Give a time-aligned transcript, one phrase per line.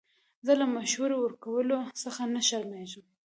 [0.45, 3.03] زه له مشورې ورکولو څخه نه شرمېږم.